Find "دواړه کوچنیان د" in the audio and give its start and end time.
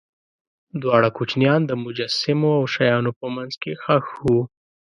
0.81-1.71